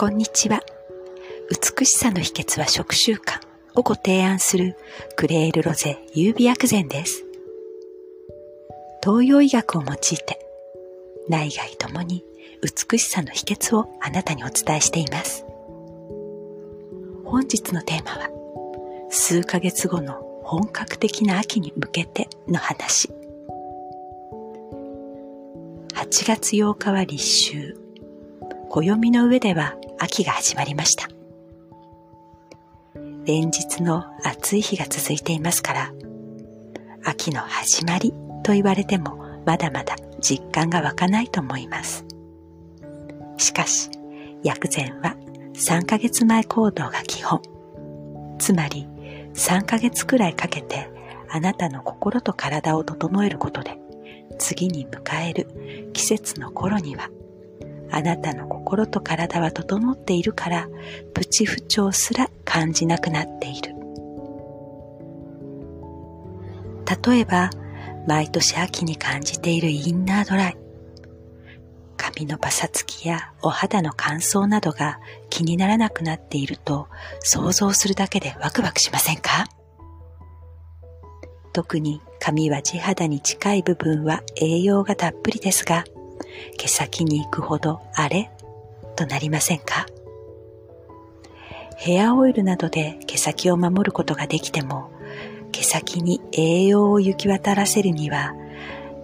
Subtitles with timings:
[0.00, 0.62] こんにちは。
[1.50, 3.40] 美しさの秘訣は食習慣
[3.74, 4.76] をご提案する
[5.16, 7.24] クレールロゼ優美薬膳です。
[9.02, 10.38] 東洋医学を用いて
[11.28, 12.24] 内外ともに
[12.62, 15.44] 美しさの秘訣をあなたにお伝えしています。
[17.24, 18.30] 本日のテーマは
[19.10, 23.08] 数ヶ月後の本格的な秋に向けての話。
[25.94, 27.16] 8月8日は立
[27.50, 27.74] 秋。
[28.70, 31.08] 暦の上では秋が始まりました。
[33.24, 35.92] 連日の暑い日が続いていますから、
[37.04, 42.04] 秋の始まりと言われてもまだまだ実感が湧かないと思います。
[43.36, 43.90] しかし、
[44.42, 45.16] 薬膳は
[45.54, 47.42] 3ヶ月前行動が基本。
[48.38, 48.86] つまり、
[49.34, 50.90] 3ヶ月くらいかけて
[51.28, 53.78] あなたの心と体を整えることで、
[54.38, 57.10] 次に迎える季節の頃には
[57.90, 60.68] あなたの心と体は整っているから、
[61.14, 63.74] プチ不調すら感じなくなっている。
[67.06, 67.50] 例えば、
[68.06, 70.56] 毎年秋に感じているインナードライ。
[71.96, 75.00] 髪のパサつきやお肌の乾燥などが
[75.30, 76.88] 気にならなくなっていると
[77.20, 79.46] 想像するだけでワクワクしませんか？
[81.52, 85.84] 特に髪は地肌に近い部分は栄養がたっぷりですが、
[86.58, 88.30] 毛先に行くほどあれ？
[88.96, 89.86] となりませんか？
[91.76, 94.90] ヘアオイルなどで毛先を守ることができても、
[95.52, 98.34] 毛先に栄養を行き渡らせるには、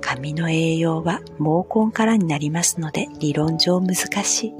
[0.00, 4.54] 髪の栄養は毛根からになりますので理論上難しい。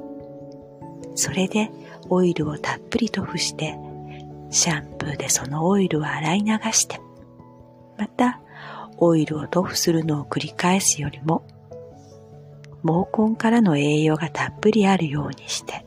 [1.17, 1.70] それで
[2.09, 3.77] オイルをたっぷりと付して、
[4.51, 7.01] シャンプーでそのオイルを洗い流して、
[7.98, 8.41] また
[8.98, 11.45] オイルを塗布するのを繰り返すよりも
[12.84, 15.86] 毛根からの栄養がたっぷりあるようにして、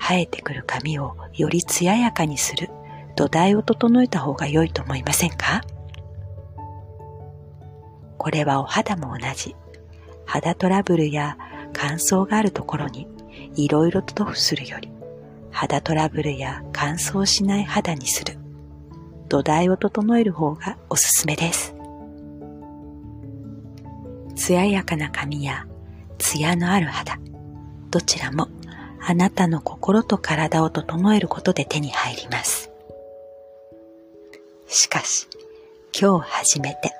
[0.00, 2.68] 生えてくる髪をより艶やかにする
[3.14, 5.62] 土台を整えた方が良いと思いませんか？
[8.18, 9.54] これはお肌も同じ。
[10.26, 11.36] 肌トラブルや
[11.72, 13.06] 乾燥があるところに
[13.54, 14.90] いろいろと塗布するより、
[15.50, 18.36] 肌トラブルや乾燥しない肌にする。
[19.28, 21.74] 土台を整える方がおすすめです。
[24.34, 25.66] 艶やかな髪や
[26.22, 27.18] 艶のある肌、
[27.90, 28.48] どちらも
[29.00, 32.70] あなたの心と体を整えることで手に入ります。
[34.68, 35.26] しかし、
[36.00, 36.92] 今日初めて、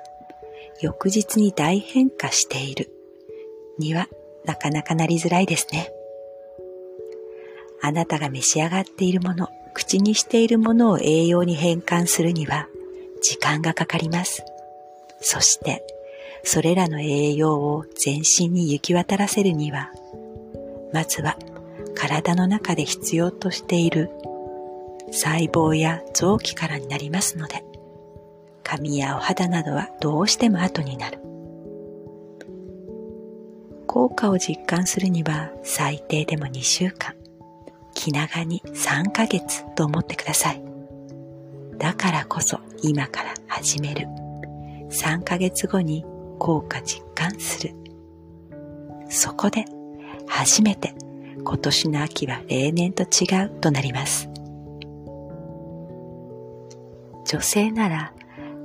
[0.81, 2.91] 翌日に大変化している
[3.79, 4.09] には
[4.45, 5.89] なかなかなりづらいですね。
[7.81, 12.67] あなたが召し上がっているもの、口にしているものを栄養に変換するには
[13.21, 14.43] 時間がかかります。
[15.21, 15.81] そして
[16.43, 19.91] それらの栄養を全身に行き渡らせるには、
[20.91, 21.37] まずは
[21.95, 24.09] 体の中で必要としている
[25.11, 27.63] 細胞や臓器からになりますので、
[28.63, 31.19] 髪やお肌などはどうしても後になる。
[33.87, 37.13] 効果を実感するには最低でも2週間、
[37.93, 40.63] 気長に3ヶ月と思ってください。
[41.77, 44.07] だからこそ今から始める。
[44.89, 46.05] 3ヶ月後に
[46.43, 47.73] 効果実感する。
[49.07, 49.63] そこで
[50.27, 50.93] 初めて
[51.41, 54.29] 今年の秋は例年と違うとなります。
[57.25, 58.13] 女性なら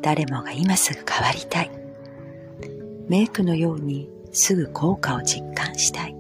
[0.03, 1.71] 誰もが今すぐ変わりたい。
[3.09, 6.17] メイクのようにすぐ効果を実感したい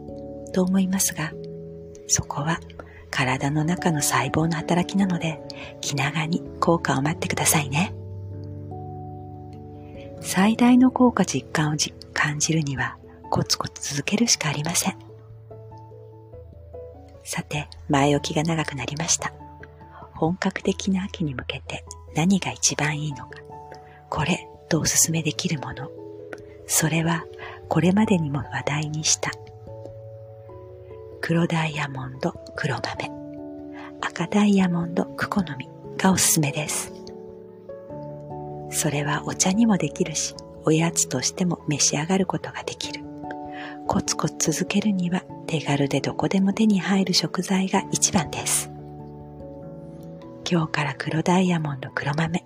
[0.54, 1.32] と思いますが、
[2.06, 2.60] そこは
[3.10, 5.40] 体の中の細胞の働きなので
[5.80, 7.97] 気長に効果を待ってくださいね。
[10.20, 11.76] 最大の効果実感を
[12.12, 12.96] 感じるには
[13.30, 14.96] コツコツ続けるしかありません。
[17.24, 19.32] さて、前置きが長くなりました。
[20.14, 21.84] 本格的な秋に向けて
[22.14, 23.40] 何が一番いいのか。
[24.10, 25.90] これとおすすめできるもの。
[26.66, 27.24] それは
[27.68, 29.30] これまでにも話題にした
[31.20, 33.10] 黒ダイヤモンド黒豆
[34.00, 36.97] 赤ダイヤモンドクコの実がおすすめです。
[38.70, 40.34] それはお茶にもできるし、
[40.64, 43.04] おやつとしても召し上がることができる。
[43.86, 48.70] コツコツ続けるには手軽でどこでも手に入る食材が一番です。
[50.50, 52.44] 今日から黒ダイヤモンド黒豆、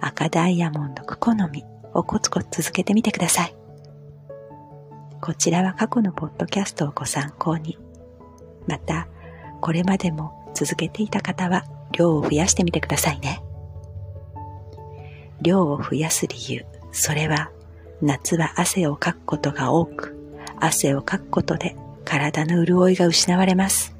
[0.00, 1.64] 赤ダイヤモンドクコの実
[1.94, 3.54] をコツコツ続けてみてください。
[5.20, 7.78] こちらは過去のポッドキャストをご参考に。
[8.66, 9.08] また、
[9.60, 13.42] これまでも続けていた方は量を増やしてみてくださいね。
[15.46, 17.52] 量を増やす理由、それは
[18.02, 20.16] 夏は汗をかくことが多く、
[20.58, 23.94] 汗をかくことで体の潤いが失われます。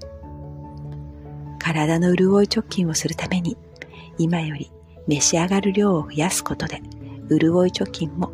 [1.61, 3.57] 体の潤い貯金をするために
[4.19, 4.73] 今より
[5.07, 6.81] 召し上がる量を増やすことで
[7.29, 8.33] 潤い貯金も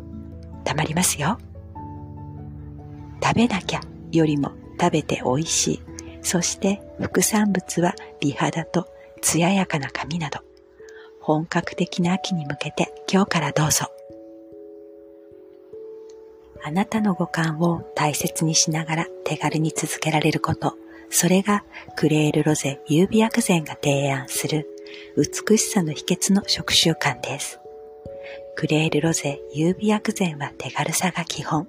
[0.63, 1.37] たまりますよ。
[3.21, 3.81] 食べなきゃ
[4.11, 5.81] よりも食べて美味しい。
[6.23, 8.87] そして副産物は美肌と
[9.21, 10.39] 艶やかな髪など
[11.19, 13.85] 本格的な秋に向けて今日からどうぞ。
[16.63, 20.73] あなたの五感を大切にしながら手軽に続けられること。
[21.11, 21.63] それが
[21.95, 24.67] クレールロゼ優美薬膳が提案する
[25.15, 27.59] 美しさの秘訣の食習慣です。
[28.55, 31.67] クレールロゼ優美薬膳は手軽さが基本。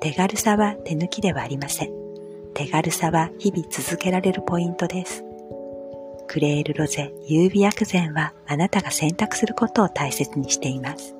[0.00, 1.90] 手軽さは手抜きではありません。
[2.54, 5.22] 手軽さは日々続けられるポイントです。
[6.32, 11.14] クレールロゼ優美薬膳はあなたが選択することを大切にしています。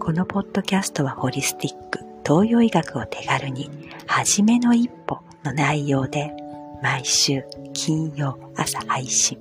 [0.00, 3.68] このポッドキャストはホリスティック、東洋医学を手軽に、
[4.06, 6.32] はじめの一歩の内容で
[6.82, 7.44] 毎週
[7.74, 9.38] 金曜朝配信。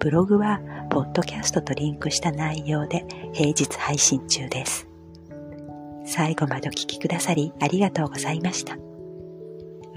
[0.00, 4.86] ブログはポッドキャストとリンクした内容で平日配信中です。
[6.04, 8.76] 最後までお聴きくださりありがとうございました。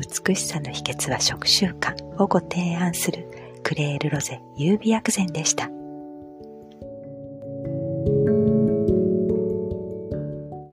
[0.01, 3.27] 美しさの秘訣は食習慣をご提案する
[3.63, 5.69] クレールロゼ優美薬膳でした。